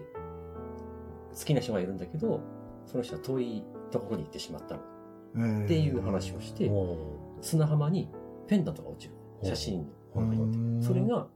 [1.38, 2.40] 好きな人がいるんだけど、
[2.86, 4.80] その人は遠いところに行ってしまったの。
[5.36, 6.96] っっていう話をして、お
[7.40, 8.08] 砂浜に
[8.46, 9.14] ペンダントが落ちる。
[9.42, 9.86] 写真
[10.82, 11.28] それが、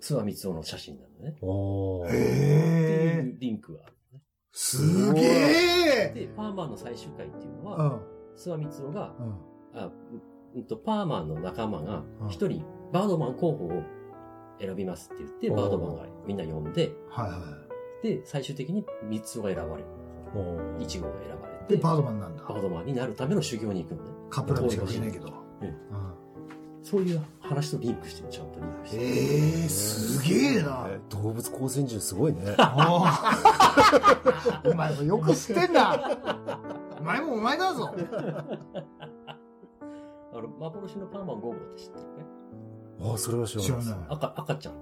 [0.00, 1.36] 諏訪光雄の写真なのね。
[1.42, 4.24] ーおーっていうリンクがあるのね。
[4.52, 8.02] すげえで、パーマンの最終回っていうのうは、ん。
[8.36, 9.78] 諏訪光雄が、うん。
[9.78, 9.92] あ
[10.54, 13.82] うんと、パーマンの仲間がうん一人、バードマン候補を
[14.58, 17.40] 選びますって言って、バードマンがみんな呼んで、はいは
[18.02, 19.88] で、最終的に三つが選ばれる。
[20.78, 21.49] 一号が選ばれい。
[21.68, 22.42] で、て、バードマンなんだ。
[22.42, 24.10] バードマンになるための修行に行くのね。
[24.30, 25.28] カップラーメンしかしないけど。
[26.82, 28.96] そういう話とリンクしてちゃんとリンクして。
[28.98, 30.86] ええすげえな。
[30.88, 32.56] え動物光線銃すごいね。
[34.64, 36.18] お前もよく知ってんだ。
[36.98, 37.94] お前もお前だぞ。
[40.32, 42.08] あの、幻のパーマン5号って知ってるね
[43.02, 43.84] ああ、それは知らない。
[43.84, 44.06] 知らない。
[44.08, 44.74] 赤、赤ちゃん。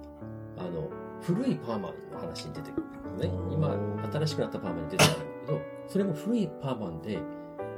[0.57, 0.89] あの、
[1.21, 3.31] 古いパーマンの話に出てくるのね。
[3.51, 3.75] 今、
[4.11, 7.17] 新しくなったパーマンに出てくるんだけど、それも古いパーマンで、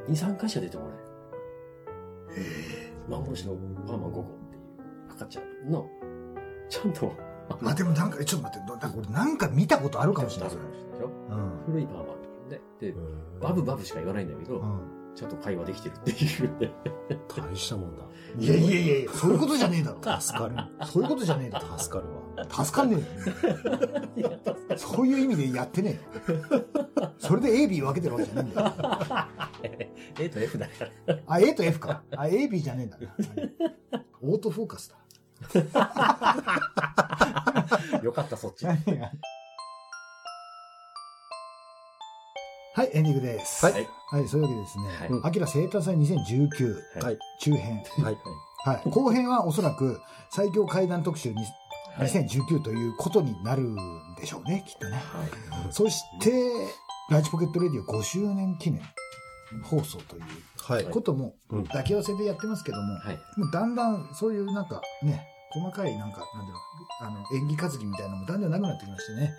[0.07, 0.93] 2、3回しか出てこない。
[3.09, 3.55] 幻の
[3.87, 5.87] パーマン5号っていう赤ちゃんの、
[6.69, 7.13] ちゃんと、
[7.65, 10.51] あでもなんか、えちょっと待って、なんか俺なんか見たことあるかもしれない。
[10.51, 10.69] それで
[10.99, 11.07] しょ？
[11.29, 11.51] うん。
[11.65, 12.03] 古いパーマ
[12.45, 14.79] ンで、でう、んバブバブしか言わないんだけど、うん。
[15.15, 16.71] ちゃんと会話できてるっていうね。
[17.27, 18.03] 大したもんだ。
[18.37, 20.21] いやいやいやいや、そういうことじゃねえだろ。
[20.21, 20.55] 助かる。
[20.85, 21.77] そういうことじゃねえだろ。
[21.77, 22.20] 助かるわ。
[22.49, 22.97] 助かんね
[24.17, 24.31] えよ。
[24.77, 25.99] そういう意味でやってね
[26.29, 26.39] えよ。
[27.19, 28.73] それで A、B 分けてるわけじゃねえんだよ。
[30.19, 30.73] A と F だか
[31.07, 31.17] ら。
[31.27, 32.03] あ、A と F か。
[32.15, 33.13] あ、A、B じゃねえんだな。
[34.21, 34.93] オートフォーカス
[38.03, 38.65] よかった、そっち。
[38.65, 38.77] だ。
[42.73, 43.65] はい、エンディングです。
[43.65, 47.19] はいはい、そういうわけでですねはい、アキラ生誕祭2019はい。
[47.39, 47.83] 中編。
[48.03, 48.17] はい。
[48.65, 48.89] はい。
[48.89, 49.99] 後編はおそらく
[50.29, 51.33] 最強怪談特集
[51.97, 53.75] 2019ということになるん
[54.19, 54.93] でしょうね、きっとね。
[54.93, 55.01] はい
[55.71, 56.31] そして、
[57.09, 58.81] ライチポケットレディオ5周年記念
[59.63, 60.23] 放送という
[60.57, 60.85] はい。
[60.85, 63.19] こともうん抱き合わせでやってますけども、はい。
[63.37, 66.59] もうだんだんそういうなんかね、細かいなんか、なんていうの、
[67.01, 69.33] あの、演技担ぎみたいなのもだんだんなくなってきましてね。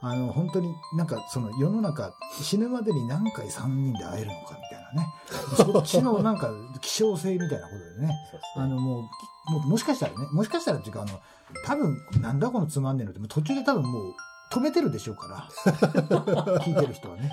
[0.00, 5.14] あの、本当になんかその世の中、死ぬまでに何回3人で会えるのかみたいなね。
[5.56, 8.14] そっちのなんか希少性みたいなことでね。
[8.56, 9.08] あのも
[9.48, 11.20] う、もうもしかしたらね、もしかしたらっていうかあの、
[11.64, 14.14] 多分、なんだこのつまんねえのって、途中で多分もう
[14.52, 15.48] 止めてるでしょうから。
[16.60, 17.30] 聞いてる人はね。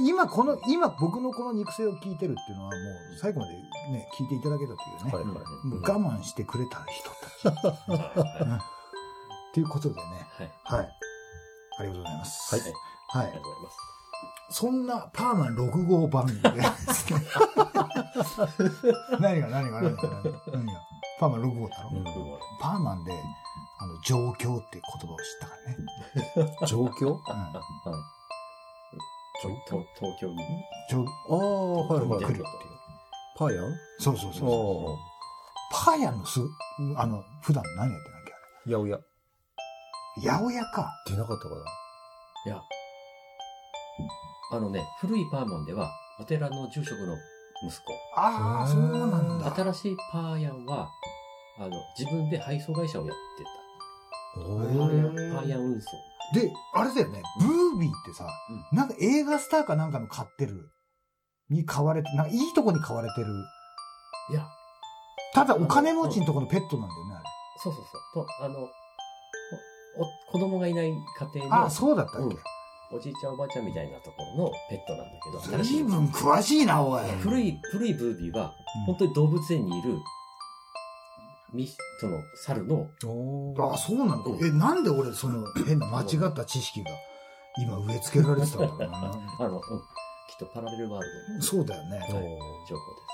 [0.00, 3.54] 今この、今僕のこの肉声を聞いてるっていうのはもう最後まで
[3.90, 5.12] ね、聞いていただけたというね。
[5.12, 5.22] はい。
[5.24, 5.66] うんはい。
[5.66, 7.68] もう我慢してくれた人たち。
[7.98, 8.58] は
[9.50, 10.02] っていうことでね。
[10.38, 10.42] い。
[10.42, 10.78] はい。
[10.78, 10.88] はい。
[11.78, 12.54] ありがとうございます。
[12.54, 12.74] はい。
[13.08, 13.26] はい。
[13.26, 13.76] ありがとうございます。
[14.50, 17.20] そんなパーマン6号番組でですね。
[19.18, 20.80] 何が何が何が何が何が
[21.18, 22.04] パーマン6号だろ、うん
[22.60, 23.12] パーマンで、
[23.78, 26.56] あの、状況って言葉を知ったからね。
[26.66, 27.08] 状況？
[27.08, 27.20] うん。
[29.42, 30.36] とと東京に？
[30.90, 31.36] 状ああ、
[31.86, 32.24] はいはい。
[32.24, 32.44] 来るっていう。
[33.36, 33.62] パーヤ？
[33.62, 34.48] ンそうそうそうそう。
[34.48, 34.98] お
[35.70, 36.40] パーヤンのす、
[36.96, 38.72] あの、普段何やってなきゃー。
[38.72, 38.96] やおや。
[38.96, 39.00] あ
[40.20, 40.30] れ。
[40.30, 40.90] 八百屋か。
[41.06, 41.56] 出なかったかな？
[42.46, 42.62] いや、
[44.52, 47.14] あのね、古いパーマンでは、お寺の住職の
[47.68, 47.92] 息子。
[48.16, 49.54] ああ、そうなんだ。
[49.54, 50.88] 新しいパーヤンは、
[51.58, 53.50] あの、自分で配送会社をやっておた。
[54.36, 55.88] パへーーヤン、運送。
[56.34, 58.28] で、あれだよね、ブービーってさ、
[58.72, 60.68] なんか映画スターかなんかの買ってる、
[61.50, 63.26] に買われて、なんかいいとこに買われてる。
[64.30, 64.46] いや、
[65.34, 67.24] ただお金持ちのところのペットなんだよね、あれ。
[67.62, 68.26] そうそうそう。
[68.26, 68.64] と、あの、お
[70.02, 70.94] お子供がいない家
[71.34, 72.36] 庭の、ああ、そうだったっけ、
[72.92, 75.62] おじいちゃんおばあちゃんみたいなところのペットなんだけど。
[75.62, 77.02] 随分詳しいな、おい。
[77.20, 79.96] 古い、古いブービーは、うん本当に動物園にいる、
[81.56, 86.90] ミス、その、猿の、おああ、そうなんえ、なんで俺、その変な間違った知識が
[87.58, 88.86] 今植え付けられてたんだろうな？
[89.40, 91.98] あの、うん、きっとパラレルワールドのそうだよね。
[91.98, 92.30] はい情報で
[92.68, 93.06] す。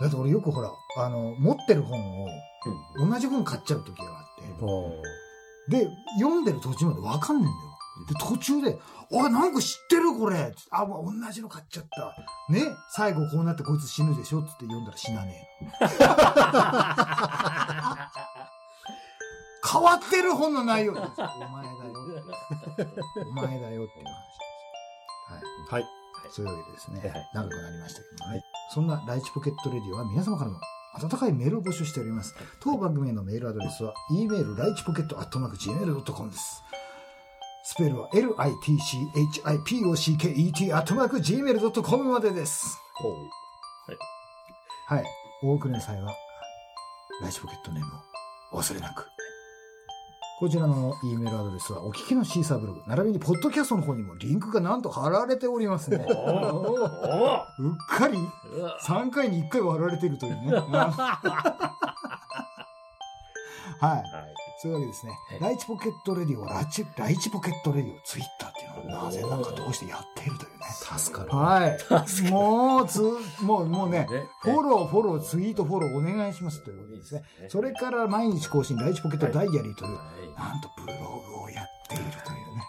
[0.00, 2.34] だって俺よくほら、あの、持ってる本をはい。
[2.96, 3.10] うん。
[3.10, 5.02] 同じ本買っちゃう時があって、お
[5.70, 5.88] で、
[6.20, 7.67] 読んでる途中までわかんねえんだよ。
[8.06, 8.78] で、途中で、
[9.12, 12.14] あ、なんか知ってるこれあ、もう同じの買っちゃった。
[12.52, 15.48] ね最後こうなってこいつ死ぬでしょつって読んだら死なね
[15.80, 15.86] え。
[19.70, 20.92] 変わってる本の内容。
[20.92, 21.14] お前だよ。
[23.26, 24.14] お前だよっていう話。
[25.72, 25.82] はい。
[25.82, 25.86] はい。
[26.30, 27.30] そういうわけでですねはい。
[27.34, 28.36] 長くなりましたけどもね。
[28.36, 30.60] はいそんなライチポケットレディオは皆様からの
[30.94, 32.34] 温かいメールを募集しております。
[32.60, 36.62] 当番組へのメールアドレスは、e メールライチポケットアットマーク Gmail.com です。
[37.70, 39.44] スペルは litchipocket
[40.74, 42.80] アットマーク Gmail.com までです。
[42.94, 43.12] ほう。
[44.86, 45.04] はい。
[45.42, 46.14] お送りの際は、
[47.20, 47.96] ライチポケットネームを
[48.52, 49.06] お忘れなく。
[50.38, 55.98] こちらの E メールアドレスは、お聞きのシーサーブログ、並びにポッドキャストの方にもリンクがなんと貼られておりますね。
[55.98, 56.06] うっ
[57.86, 60.52] かりうわ3回に1回は貼られてるというね。
[60.56, 60.62] は
[63.82, 63.82] い。
[63.82, 64.47] はい。
[64.60, 65.40] そういうわけですねはい。
[65.40, 70.98] ライチポケットレディオはラチ、ライチポケットレディオツイッターっていうのをなぜなんかどうしてやっているというね。
[70.98, 71.30] 助かる。
[71.30, 72.30] はい。
[72.30, 73.00] もう、つ、
[73.42, 74.06] もう、もうね、ね
[74.42, 77.22] フォロー、フォロー、ツイート、フォローお願いしますということですね。
[77.48, 80.94] それから毎日更新、ライチポケットダイアリーという、はいなんとブロ
[81.26, 82.62] グをやっているというね。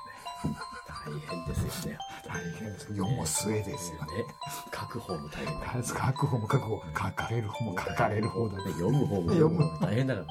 [1.06, 2.00] 大変ですよね。
[2.26, 2.88] 大変です。
[2.94, 4.18] 世も末ですよね。
[4.18, 4.26] ね。
[4.74, 5.84] 書く方も大変だ。
[5.84, 8.72] 書く方も書く方、書かれる方も書かれる方だね。
[8.74, 10.28] 読む方も読む方も大変だから。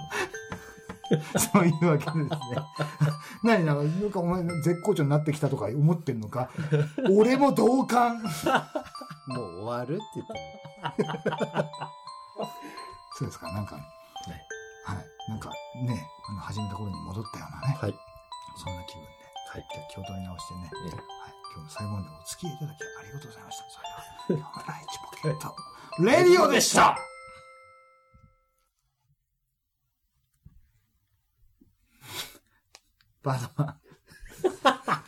[1.38, 2.28] そういうわけですね。
[3.42, 6.50] 何なのなんかお前絶好調になってきたとか思ってんのか？
[7.11, 8.22] 俺も同感。
[9.28, 11.38] もう終わるって言って
[13.18, 13.80] そうですか、なんか、は
[14.94, 15.06] い。
[15.28, 15.50] なんか
[15.84, 17.78] ね、あの、始めた頃に戻ったようなね。
[17.80, 17.94] はい。
[18.56, 19.09] そんな気分で。
[19.50, 19.66] はい。
[19.72, 20.61] じゃあ気を取り直してね。
[20.61, 21.34] ねはい。
[21.52, 23.64] 今日も最後までお付き合いいただきありがとうございました。
[23.68, 25.56] それでは、今日のライチポケット、
[25.98, 26.96] レディオでした
[33.20, 33.64] 爸爸
[34.42, 35.04] 哈哈哈